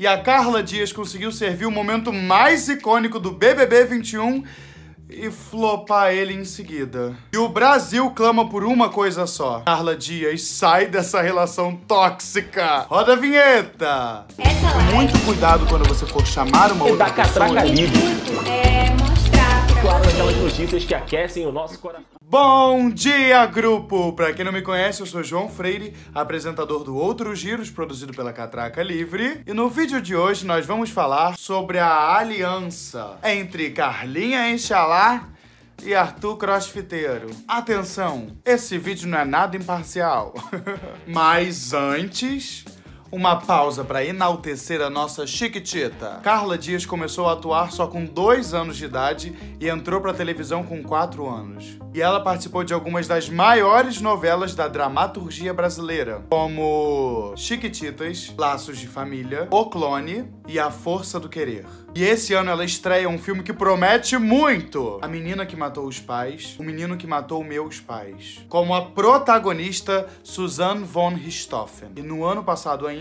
E 0.00 0.06
a 0.06 0.16
Carla 0.16 0.62
Dias 0.62 0.94
conseguiu 0.94 1.30
servir 1.30 1.66
o 1.66 1.70
momento 1.70 2.10
mais 2.10 2.70
icônico 2.70 3.20
do 3.20 3.32
BBB 3.32 3.84
21 3.84 4.42
e 5.10 5.30
flopar 5.30 6.10
ele 6.10 6.32
em 6.32 6.42
seguida. 6.42 7.14
E 7.30 7.36
o 7.36 7.50
Brasil 7.50 8.10
clama 8.12 8.48
por 8.48 8.64
uma 8.64 8.88
coisa 8.88 9.26
só. 9.26 9.60
Carla 9.66 9.94
Dias 9.94 10.40
sai 10.44 10.86
dessa 10.86 11.20
relação 11.20 11.76
tóxica. 11.86 12.86
Roda 12.88 13.12
a 13.12 13.16
vinheta. 13.16 14.24
Muito 14.94 15.18
cuidado 15.26 15.66
quando 15.66 15.86
você 15.86 16.06
for 16.06 16.26
chamar 16.26 16.72
uma 16.72 16.86
outra 16.86 17.04
da 17.04 17.10
catraca 17.10 17.60
pessoa. 17.60 17.70
livre. 17.70 18.00
é 18.48 18.99
Claro, 19.90 20.08
aquelas 20.08 20.36
notícias 20.36 20.84
que 20.84 20.94
aquecem 20.94 21.44
o 21.44 21.50
nosso 21.50 21.76
coração. 21.80 22.06
Bom 22.22 22.90
dia, 22.90 23.44
grupo! 23.46 24.12
Pra 24.12 24.32
quem 24.32 24.44
não 24.44 24.52
me 24.52 24.62
conhece, 24.62 25.00
eu 25.00 25.06
sou 25.06 25.20
João 25.20 25.48
Freire, 25.48 25.92
apresentador 26.14 26.84
do 26.84 26.94
Outros 26.94 27.40
Giros, 27.40 27.70
produzido 27.70 28.12
pela 28.12 28.32
Catraca 28.32 28.84
Livre. 28.84 29.42
E 29.44 29.52
no 29.52 29.68
vídeo 29.68 30.00
de 30.00 30.14
hoje 30.14 30.46
nós 30.46 30.64
vamos 30.64 30.90
falar 30.90 31.36
sobre 31.36 31.80
a 31.80 32.16
aliança 32.16 33.18
entre 33.24 33.70
Carlinha 33.70 34.48
Enxalá 34.48 35.28
e 35.82 35.92
Arthur 35.92 36.36
Crossfiteiro. 36.36 37.28
Atenção, 37.48 38.28
esse 38.44 38.78
vídeo 38.78 39.08
não 39.08 39.18
é 39.18 39.24
nada 39.24 39.56
imparcial. 39.56 40.32
Mas 41.04 41.74
antes... 41.74 42.64
Uma 43.12 43.34
pausa 43.34 43.82
para 43.82 44.04
enaltecer 44.04 44.80
a 44.80 44.88
nossa 44.88 45.26
chiquitita. 45.26 46.20
Carla 46.22 46.56
Dias 46.56 46.86
começou 46.86 47.26
a 47.26 47.32
atuar 47.32 47.72
só 47.72 47.88
com 47.88 48.04
dois 48.04 48.54
anos 48.54 48.76
de 48.76 48.84
idade 48.84 49.34
e 49.58 49.68
entrou 49.68 50.00
pra 50.00 50.14
televisão 50.14 50.62
com 50.62 50.80
quatro 50.80 51.28
anos. 51.28 51.76
E 51.92 52.00
ela 52.00 52.20
participou 52.20 52.62
de 52.62 52.72
algumas 52.72 53.08
das 53.08 53.28
maiores 53.28 54.00
novelas 54.00 54.54
da 54.54 54.68
dramaturgia 54.68 55.52
brasileira, 55.52 56.22
como 56.30 57.34
Chiquititas, 57.36 58.32
Laços 58.38 58.78
de 58.78 58.86
Família, 58.86 59.48
O 59.50 59.66
Clone 59.66 60.30
e 60.46 60.60
A 60.60 60.70
Força 60.70 61.18
do 61.18 61.28
Querer. 61.28 61.66
E 61.92 62.04
esse 62.04 62.32
ano 62.32 62.52
ela 62.52 62.64
estreia 62.64 63.08
um 63.08 63.18
filme 63.18 63.42
que 63.42 63.52
promete 63.52 64.16
muito: 64.16 65.00
A 65.02 65.08
Menina 65.08 65.44
que 65.44 65.56
Matou 65.56 65.88
os 65.88 65.98
Pais, 65.98 66.54
O 66.60 66.62
Menino 66.62 66.96
que 66.96 67.08
Matou 67.08 67.42
Meus 67.42 67.80
Pais. 67.80 68.46
Como 68.48 68.72
a 68.72 68.82
protagonista 68.82 70.06
Suzanne 70.22 70.84
von 70.84 71.14
Richthofen. 71.14 71.90
E 71.96 72.02
no 72.02 72.24
ano 72.24 72.44
passado 72.44 72.86
ainda, 72.86 72.99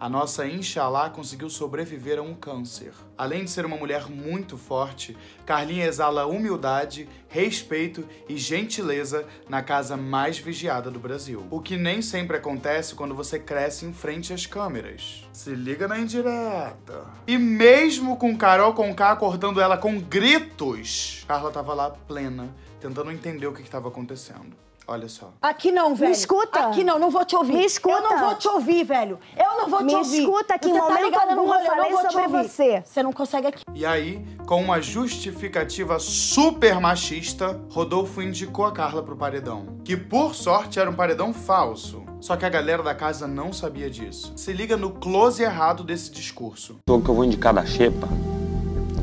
a 0.00 0.08
nossa 0.08 0.46
Inshallah 0.46 1.10
conseguiu 1.10 1.48
sobreviver 1.48 2.18
a 2.18 2.22
um 2.22 2.34
câncer. 2.34 2.92
Além 3.16 3.44
de 3.44 3.50
ser 3.50 3.64
uma 3.64 3.76
mulher 3.76 4.10
muito 4.10 4.58
forte, 4.58 5.16
Carlinha 5.44 5.86
exala 5.86 6.26
humildade, 6.26 7.08
respeito 7.28 8.04
e 8.28 8.36
gentileza 8.36 9.24
na 9.48 9.62
casa 9.62 9.96
mais 9.96 10.38
vigiada 10.38 10.90
do 10.90 10.98
Brasil. 10.98 11.46
O 11.50 11.60
que 11.60 11.76
nem 11.76 12.02
sempre 12.02 12.36
acontece 12.36 12.94
quando 12.94 13.14
você 13.14 13.38
cresce 13.38 13.86
em 13.86 13.92
frente 13.92 14.32
às 14.32 14.46
câmeras. 14.46 15.26
Se 15.32 15.50
liga 15.50 15.86
na 15.86 15.98
indireta. 15.98 17.04
E 17.26 17.38
mesmo 17.38 18.16
com 18.16 18.36
Carol 18.36 18.74
Conká 18.74 19.12
acordando 19.12 19.60
ela 19.60 19.78
com 19.78 20.00
gritos, 20.00 21.24
Carla 21.28 21.50
tava 21.50 21.72
lá 21.72 21.90
plena, 21.90 22.54
tentando 22.80 23.10
entender 23.10 23.46
o 23.46 23.52
que 23.52 23.62
estava 23.62 23.88
acontecendo. 23.88 24.65
Olha 24.88 25.08
só. 25.08 25.32
Aqui 25.42 25.72
não, 25.72 25.96
velho. 25.96 26.12
escuta. 26.12 26.60
Aqui 26.68 26.84
não, 26.84 26.96
não 26.98 27.10
vou 27.10 27.24
te 27.24 27.34
ouvir. 27.34 27.54
Me 27.54 27.64
escuta. 27.64 27.96
Eu 27.96 28.02
não 28.02 28.18
vou 28.18 28.34
te 28.36 28.46
ouvir, 28.46 28.84
velho. 28.84 29.18
Eu 29.36 29.58
não 29.62 29.68
vou 29.68 29.82
Me 29.82 29.88
te 29.90 29.96
ouvir. 29.96 30.20
escuta, 30.20 30.58
que 30.58 30.68
em 30.68 30.72
Você 30.72 30.78
tá 30.78 30.84
momento 30.88 31.12
no 31.34 31.40
algum 31.40 31.54
eu 31.54 31.66
falei 31.66 31.90
não 31.90 31.98
vou 31.98 32.06
te 32.06 32.12
sobre 32.12 32.36
ouvir. 32.36 32.48
você. 32.48 32.82
Você 32.84 33.02
não 33.02 33.12
consegue 33.12 33.46
aqui. 33.48 33.64
E 33.74 33.84
aí, 33.84 34.24
com 34.46 34.62
uma 34.62 34.80
justificativa 34.80 35.98
super 35.98 36.78
machista, 36.80 37.60
Rodolfo 37.68 38.22
indicou 38.22 38.64
a 38.64 38.70
Carla 38.72 39.02
pro 39.02 39.16
paredão. 39.16 39.78
Que 39.84 39.96
por 39.96 40.34
sorte 40.36 40.78
era 40.78 40.88
um 40.88 40.94
paredão 40.94 41.32
falso. 41.34 42.04
Só 42.20 42.36
que 42.36 42.44
a 42.44 42.48
galera 42.48 42.82
da 42.82 42.94
casa 42.94 43.26
não 43.26 43.52
sabia 43.52 43.90
disso. 43.90 44.32
Se 44.36 44.52
liga 44.52 44.76
no 44.76 44.90
close 44.90 45.42
errado 45.42 45.82
desse 45.82 46.10
discurso. 46.12 46.76
pessoa 46.86 47.02
que 47.02 47.08
eu 47.10 47.14
vou 47.14 47.24
indicar 47.24 47.52
da 47.52 47.66
Xepa, 47.66 48.08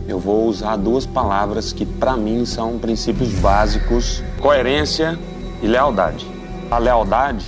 eu 0.08 0.18
vou 0.18 0.46
usar 0.48 0.78
duas 0.78 1.06
palavras 1.06 1.72
que 1.74 1.86
pra 1.86 2.16
mim 2.18 2.46
são 2.46 2.80
princípios 2.80 3.30
básicos: 3.34 4.24
coerência 4.42 5.20
e 5.64 5.68
lealdade. 5.68 6.28
A 6.70 6.78
lealdade, 6.78 7.46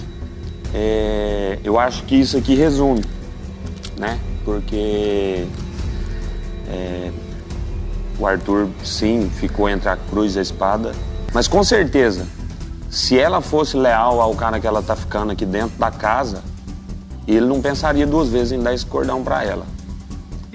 é, 0.74 1.60
eu 1.64 1.78
acho 1.78 2.04
que 2.04 2.16
isso 2.16 2.38
aqui 2.38 2.56
resume, 2.56 3.04
né? 3.98 4.20
Porque 4.46 5.46
é, 6.70 7.12
o 8.18 8.26
Arthur, 8.26 8.70
sim, 8.84 9.30
ficou 9.30 9.70
entre 9.70 9.90
a 9.90 9.98
cruz 9.98 10.36
e 10.36 10.40
a 10.40 10.42
espada, 10.42 10.94
mas 11.34 11.48
com 11.48 11.64
certeza, 11.64 12.26
se 12.90 13.20
ela 13.20 13.42
fosse 13.42 13.76
leal 13.76 14.22
ao 14.22 14.34
cara 14.34 14.60
que 14.60 14.66
ela 14.66 14.82
tá 14.82 14.96
ficando 14.96 15.34
aqui 15.34 15.46
dentro 15.46 15.78
da 15.78 15.92
casa, 15.92 16.42
ele 17.28 17.46
não 17.46 17.62
pensaria 17.62 18.08
duas 18.08 18.30
vezes 18.30 18.54
em 18.54 18.62
dar 18.62 18.74
esse 18.74 18.86
cordão 18.86 19.22
pra 19.24 19.44
ela. 19.44 19.66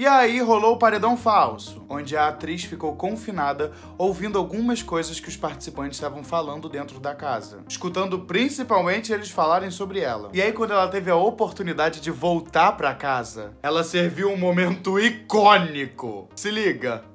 E 0.01 0.07
aí 0.07 0.41
rolou 0.41 0.73
o 0.73 0.77
paredão 0.79 1.15
falso, 1.15 1.85
onde 1.87 2.17
a 2.17 2.27
atriz 2.27 2.63
ficou 2.63 2.95
confinada 2.95 3.71
ouvindo 3.99 4.39
algumas 4.39 4.81
coisas 4.81 5.19
que 5.19 5.29
os 5.29 5.37
participantes 5.37 5.95
estavam 5.95 6.23
falando 6.23 6.67
dentro 6.67 6.99
da 6.99 7.13
casa, 7.13 7.63
escutando 7.69 8.17
principalmente 8.17 9.13
eles 9.13 9.29
falarem 9.29 9.69
sobre 9.69 9.99
ela. 9.99 10.31
E 10.33 10.41
aí 10.41 10.51
quando 10.53 10.71
ela 10.71 10.87
teve 10.87 11.11
a 11.11 11.15
oportunidade 11.15 12.01
de 12.01 12.09
voltar 12.09 12.71
pra 12.71 12.95
casa, 12.95 13.53
ela 13.61 13.83
serviu 13.83 14.31
um 14.31 14.37
momento 14.37 14.99
icônico. 14.99 16.27
Se 16.33 16.49
liga. 16.49 17.10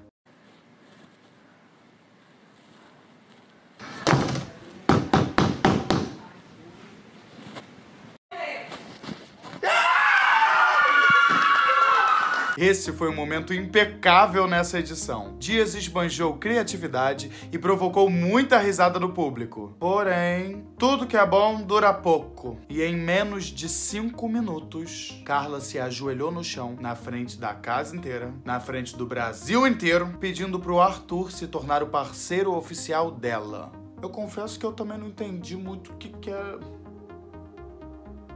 Esse 12.59 12.91
foi 12.91 13.11
um 13.11 13.15
momento 13.15 13.53
impecável 13.53 14.47
nessa 14.47 14.79
edição. 14.79 15.37
Dias 15.39 15.75
esbanjou 15.75 16.39
criatividade 16.39 17.31
e 17.53 17.59
provocou 17.59 18.09
muita 18.09 18.59
risada 18.59 18.99
no 18.99 19.13
público. 19.13 19.77
Porém, 19.79 20.67
tudo 20.79 21.07
que 21.07 21.19
é 21.19 21.27
bom 21.27 21.61
dura 21.63 21.93
pouco. 21.93 22.59
E 22.67 22.83
em 22.83 22.97
menos 22.97 23.45
de 23.45 23.69
cinco 23.69 24.27
minutos, 24.27 25.21
Carla 25.23 25.61
se 25.61 25.79
ajoelhou 25.79 26.33
no 26.33 26.43
chão, 26.43 26.79
na 26.81 26.97
frente 26.97 27.39
da 27.39 27.53
casa 27.53 27.95
inteira, 27.95 28.33
na 28.43 28.59
frente 28.59 28.97
do 28.97 29.05
Brasil 29.05 29.67
inteiro, 29.67 30.17
pedindo 30.19 30.59
pro 30.59 30.81
Arthur 30.81 31.31
se 31.31 31.47
tornar 31.47 31.83
o 31.83 31.89
parceiro 31.89 32.55
oficial 32.55 33.11
dela. 33.11 33.71
Eu 34.01 34.09
confesso 34.09 34.59
que 34.59 34.65
eu 34.65 34.73
também 34.73 34.97
não 34.97 35.09
entendi 35.09 35.57
muito 35.57 35.93
o 35.93 35.97
que, 35.97 36.09
que 36.09 36.31
é. 36.31 36.59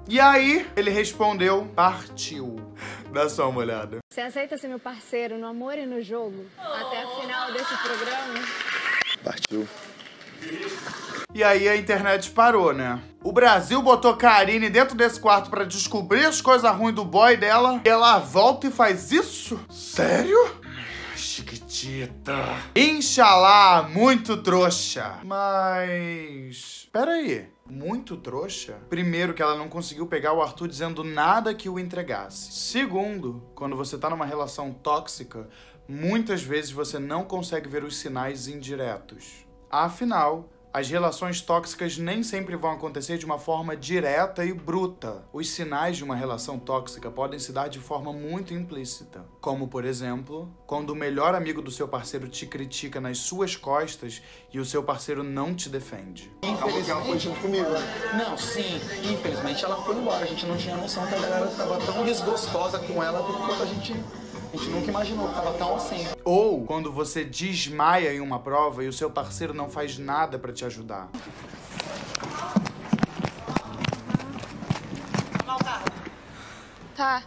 E 0.08 0.18
aí, 0.20 0.66
ele 0.76 0.90
respondeu: 0.90 1.70
partiu. 1.74 2.56
Dá 3.12 3.28
só 3.28 3.48
uma 3.48 3.60
olhada. 3.60 3.98
Você 4.12 4.20
aceita 4.20 4.56
ser 4.56 4.68
meu 4.68 4.78
parceiro 4.78 5.38
no 5.38 5.46
amor 5.46 5.76
e 5.76 5.86
no 5.86 6.00
jogo? 6.00 6.44
Até 6.58 7.02
a 7.02 7.08
final 7.20 7.52
desse 7.52 7.76
programa? 7.76 8.34
Partiu. 9.22 9.68
E 11.34 11.44
aí 11.44 11.68
a 11.68 11.76
internet 11.76 12.30
parou, 12.30 12.72
né? 12.72 13.00
O 13.22 13.32
Brasil 13.32 13.80
botou 13.82 14.16
Karine 14.16 14.68
dentro 14.68 14.96
desse 14.96 15.20
quarto 15.20 15.50
pra 15.50 15.64
descobrir 15.64 16.24
as 16.24 16.40
coisas 16.40 16.70
ruins 16.74 16.94
do 16.94 17.04
boy 17.04 17.36
dela. 17.36 17.80
E 17.84 17.88
ela 17.88 18.18
volta 18.18 18.66
e 18.66 18.70
faz 18.70 19.12
isso? 19.12 19.60
Sério? 19.68 20.38
Chiquitita. 21.40 22.36
Inxalá, 22.76 23.88
muito 23.88 24.36
trouxa. 24.42 25.20
Mas. 25.24 26.86
Pera 26.92 27.12
aí. 27.12 27.48
Muito 27.66 28.16
trouxa? 28.18 28.78
Primeiro, 28.90 29.32
que 29.32 29.40
ela 29.40 29.56
não 29.56 29.68
conseguiu 29.68 30.06
pegar 30.06 30.34
o 30.34 30.42
Arthur 30.42 30.68
dizendo 30.68 31.02
nada 31.02 31.54
que 31.54 31.68
o 31.68 31.78
entregasse. 31.78 32.52
Segundo, 32.52 33.42
quando 33.54 33.74
você 33.74 33.96
tá 33.96 34.10
numa 34.10 34.26
relação 34.26 34.72
tóxica, 34.72 35.48
muitas 35.88 36.42
vezes 36.42 36.72
você 36.72 36.98
não 36.98 37.24
consegue 37.24 37.68
ver 37.68 37.84
os 37.84 37.96
sinais 37.96 38.46
indiretos. 38.46 39.46
Afinal, 39.70 40.50
as 40.72 40.88
relações 40.88 41.40
tóxicas 41.40 41.98
nem 41.98 42.22
sempre 42.22 42.54
vão 42.54 42.70
acontecer 42.70 43.18
de 43.18 43.26
uma 43.26 43.38
forma 43.38 43.76
direta 43.76 44.44
e 44.44 44.52
bruta. 44.52 45.24
Os 45.32 45.50
sinais 45.50 45.96
de 45.96 46.04
uma 46.04 46.14
relação 46.14 46.60
tóxica 46.60 47.10
podem 47.10 47.40
se 47.40 47.52
dar 47.52 47.68
de 47.68 47.80
forma 47.80 48.12
muito 48.12 48.54
implícita. 48.54 49.24
Como, 49.40 49.66
por 49.66 49.84
exemplo, 49.84 50.48
quando 50.66 50.90
o 50.90 50.94
melhor 50.96 51.34
amigo 51.34 51.60
do 51.60 51.72
seu 51.72 51.88
parceiro 51.88 52.28
te 52.28 52.46
critica 52.46 53.00
nas 53.00 53.18
suas 53.18 53.56
costas 53.56 54.22
e 54.52 54.60
o 54.60 54.64
seu 54.64 54.82
parceiro 54.82 55.24
não 55.24 55.54
te 55.54 55.68
defende. 55.68 56.30
Não, 58.16 58.38
sim, 58.38 58.80
infelizmente 59.12 59.64
ela 59.64 59.82
foi 59.82 59.96
embora. 59.96 60.24
A 60.24 60.28
gente 60.28 60.46
não 60.46 60.56
tinha 60.56 60.76
noção 60.76 61.04
que 61.06 61.14
a 61.14 61.18
galera 61.18 61.48
tava 61.48 61.78
tão 61.84 62.04
desgostosa 62.04 62.78
com 62.78 63.02
ela 63.02 63.20
quanto 63.24 63.62
a 63.62 63.66
gente, 63.66 63.92
a 64.52 64.56
gente 64.56 64.70
nunca 64.70 64.90
imaginou 64.90 65.28
que 65.28 65.34
tava 65.34 65.52
tão 65.54 65.76
assim. 65.76 66.06
Ou 66.24 66.64
quando 66.64 66.92
você 66.92 67.24
desmaia 67.24 68.12
em 68.12 68.20
uma 68.20 68.38
prova 68.40 68.82
e 68.84 68.88
o 68.88 68.92
seu 68.92 69.10
parceiro 69.10 69.54
não 69.54 69.68
faz 69.68 69.98
nada 69.98 70.38
pra 70.38 70.52
te 70.52 70.64
ajudar. 70.64 71.08
Tá. 76.96 77.22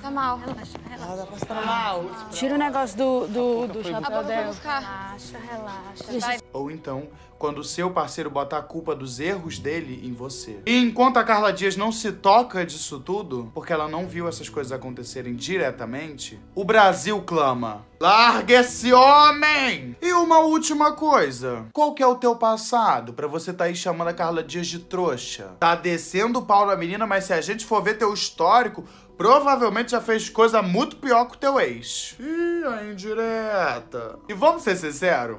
Tá 0.00 0.10
mal. 0.10 2.04
Tira 2.30 2.54
o 2.54 2.58
negócio 2.58 2.96
do, 2.96 3.26
do, 3.26 3.66
do 3.68 3.84
chapéu 3.84 4.24
dela. 4.24 4.54
Relaxa, 4.62 5.38
relaxa. 5.38 6.18
Vai. 6.20 6.38
Ou 6.52 6.70
então, 6.70 7.08
quando 7.38 7.58
o 7.58 7.64
seu 7.64 7.90
parceiro 7.90 8.30
bota 8.30 8.56
a 8.56 8.62
culpa 8.62 8.94
dos 8.94 9.20
erros 9.20 9.58
dele 9.58 10.00
em 10.02 10.12
você. 10.12 10.60
E 10.64 10.78
enquanto 10.78 11.18
a 11.18 11.24
Carla 11.24 11.52
Dias 11.52 11.76
não 11.76 11.92
se 11.92 12.12
toca 12.12 12.64
disso 12.64 13.00
tudo, 13.00 13.50
porque 13.54 13.72
ela 13.72 13.88
não 13.88 14.06
viu 14.06 14.26
essas 14.26 14.48
coisas 14.48 14.72
acontecerem 14.72 15.34
diretamente, 15.34 16.40
o 16.54 16.64
Brasil 16.64 17.20
clama: 17.22 17.84
Larga 18.00 18.60
esse 18.60 18.92
homem! 18.92 19.96
E 20.00 20.12
uma 20.12 20.38
última 20.38 20.92
coisa: 20.92 21.66
qual 21.72 21.92
que 21.92 22.02
é 22.02 22.06
o 22.06 22.16
teu 22.16 22.36
passado 22.36 23.12
pra 23.12 23.26
você 23.26 23.52
tá 23.52 23.64
aí 23.64 23.74
chamando 23.74 24.08
a 24.08 24.14
Carla 24.14 24.42
Dias 24.42 24.66
de 24.66 24.78
trouxa? 24.78 25.52
Tá 25.60 25.74
descendo 25.74 26.38
o 26.38 26.46
pau 26.46 26.66
na 26.66 26.76
menina, 26.76 27.06
mas 27.06 27.24
se 27.24 27.32
a 27.32 27.40
gente 27.40 27.66
for 27.66 27.82
ver 27.82 27.98
teu 27.98 28.12
histórico, 28.14 28.84
provavelmente 29.16 29.92
já 29.92 30.00
fez 30.00 30.28
coisa 30.28 30.62
muito 30.62 30.96
pior 30.96 31.26
que 31.26 31.36
o 31.36 31.38
teu 31.38 31.60
ex. 31.60 32.16
Ih, 32.18 32.64
a 32.66 32.84
indireta. 32.84 34.18
E 34.28 34.34
vamos 34.34 34.62
ser 34.62 34.76
sinceros? 34.76 35.38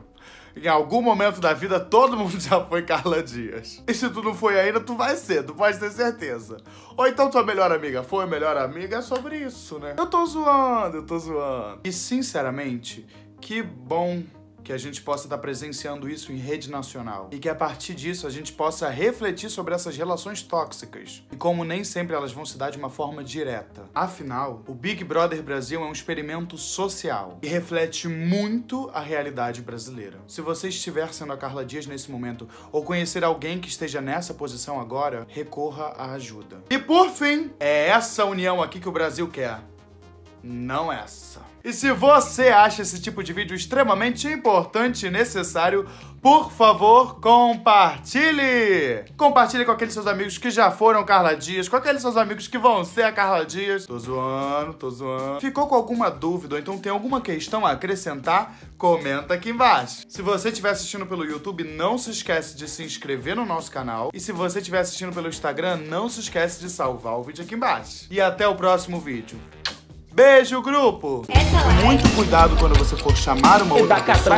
Em 0.55 0.69
algum 0.69 1.01
momento 1.01 1.41
da 1.41 1.53
vida, 1.53 1.79
todo 1.79 2.15
mundo 2.15 2.39
já 2.39 2.63
foi 2.63 2.81
Carla 2.83 3.21
Dias. 3.21 3.83
E 3.85 3.93
se 3.93 4.09
tu 4.09 4.23
não 4.23 4.33
foi 4.33 4.57
ainda, 4.57 4.79
tu 4.79 4.95
vai 4.95 5.17
ser, 5.17 5.43
tu 5.43 5.53
pode 5.53 5.77
ter 5.77 5.91
certeza. 5.91 6.57
Ou 6.95 7.05
então 7.05 7.29
tua 7.29 7.43
melhor 7.43 7.73
amiga 7.73 8.03
foi 8.03 8.25
melhor 8.25 8.55
amiga, 8.55 8.97
é 8.97 9.01
sobre 9.01 9.37
isso, 9.37 9.77
né? 9.79 9.95
Eu 9.97 10.05
tô 10.05 10.25
zoando, 10.25 10.97
eu 10.97 11.05
tô 11.05 11.19
zoando. 11.19 11.81
E 11.83 11.91
sinceramente, 11.91 13.05
que 13.41 13.61
bom 13.61 14.23
que 14.65 14.73
a 14.73 14.77
gente 14.77 14.99
possa 15.03 15.27
estar 15.27 15.37
presenciando 15.37 16.09
isso 16.09 16.33
em 16.33 16.37
rede 16.37 16.71
nacional. 16.71 17.29
E 17.31 17.37
que 17.37 17.47
a 17.47 17.53
partir 17.53 17.93
disso 17.93 18.25
a 18.25 18.31
gente 18.31 18.51
possa 18.51 18.89
refletir 18.89 19.47
sobre 19.49 19.75
essas 19.75 19.95
relações 19.95 20.41
tóxicas. 20.41 21.23
E 21.31 21.35
como 21.35 21.63
nem 21.63 21.83
sempre 21.83 22.15
elas 22.15 22.31
vão 22.31 22.43
se 22.43 22.57
dar 22.57 22.71
de 22.71 22.77
uma 22.79 22.89
forma 22.89 23.23
direta. 23.23 23.83
Afinal, 23.93 24.63
o 24.67 24.73
Big 24.73 25.03
Brother 25.03 25.43
Brasil 25.43 25.81
é 25.81 25.85
um 25.85 25.91
experimento 25.91 26.57
social 26.57 27.37
e 27.43 27.47
reflete 27.47 28.07
muito 28.07 28.89
a 28.91 29.01
realidade 29.01 29.61
brasileira. 29.61 30.17
Se 30.27 30.41
você 30.41 30.69
estiver 30.69 31.13
sendo 31.13 31.33
a 31.33 31.37
Carla 31.37 31.63
Dias 31.63 31.85
nesse 31.85 32.09
momento 32.09 32.49
ou 32.71 32.83
conhecer 32.83 33.23
alguém 33.23 33.59
que 33.59 33.69
esteja 33.69 34.01
nessa 34.01 34.33
posição 34.33 34.81
agora, 34.81 35.27
recorra 35.29 35.93
à 35.95 36.13
ajuda. 36.13 36.63
E 36.71 36.79
por 36.79 37.11
fim, 37.11 37.51
é 37.59 37.89
essa 37.89 38.25
união 38.25 38.63
aqui 38.63 38.79
que 38.79 38.89
o 38.89 38.91
Brasil 38.91 39.29
quer 39.29 39.59
não 40.41 40.91
essa. 40.91 41.54
E 41.65 41.73
se 41.73 41.91
você 41.91 42.49
acha 42.49 42.83
esse 42.83 43.01
tipo 43.01 43.23
de 43.23 43.33
vídeo 43.33 43.55
extremamente 43.55 44.27
importante 44.27 45.07
e 45.07 45.09
necessário, 45.09 45.89
por 46.21 46.51
favor, 46.51 47.19
compartilhe! 47.19 49.03
Compartilhe 49.17 49.65
com 49.65 49.71
aqueles 49.71 49.95
seus 49.95 50.05
amigos 50.05 50.37
que 50.37 50.51
já 50.51 50.69
foram 50.69 51.03
Carla 51.03 51.35
Dias, 51.35 51.67
com 51.67 51.75
aqueles 51.75 52.03
seus 52.03 52.17
amigos 52.17 52.47
que 52.47 52.59
vão 52.59 52.85
ser 52.85 53.01
a 53.01 53.11
Carla 53.11 53.43
Dias. 53.43 53.87
Tô 53.87 53.97
zoando, 53.97 54.75
tô 54.75 54.91
zoando. 54.91 55.41
Ficou 55.41 55.65
com 55.65 55.73
alguma 55.73 56.11
dúvida 56.11 56.53
ou 56.53 56.61
então 56.61 56.77
tem 56.77 56.91
alguma 56.91 57.19
questão 57.19 57.65
a 57.65 57.71
acrescentar? 57.71 58.55
Comenta 58.77 59.33
aqui 59.33 59.49
embaixo. 59.49 60.03
Se 60.07 60.21
você 60.21 60.49
estiver 60.49 60.69
assistindo 60.69 61.07
pelo 61.07 61.25
YouTube, 61.25 61.63
não 61.63 61.97
se 61.97 62.11
esquece 62.11 62.55
de 62.55 62.69
se 62.69 62.83
inscrever 62.83 63.35
no 63.35 63.43
nosso 63.43 63.71
canal. 63.71 64.11
E 64.13 64.19
se 64.19 64.31
você 64.31 64.59
estiver 64.59 64.81
assistindo 64.81 65.15
pelo 65.15 65.29
Instagram, 65.29 65.77
não 65.77 66.09
se 66.09 66.19
esquece 66.19 66.59
de 66.59 66.69
salvar 66.69 67.17
o 67.17 67.23
vídeo 67.23 67.43
aqui 67.43 67.55
embaixo. 67.55 68.05
E 68.11 68.21
até 68.21 68.47
o 68.47 68.53
próximo 68.53 68.99
vídeo. 68.99 69.39
Beijo, 70.15 70.61
grupo! 70.61 71.25
Muito 71.83 72.07
cuidado 72.15 72.55
quando 72.55 72.79
você 72.79 72.95
for 72.95 73.13
chamar 73.17 73.61
uma 73.61 73.75
outra 73.75 73.97
da 73.97 74.01
pessoa. 74.01 74.37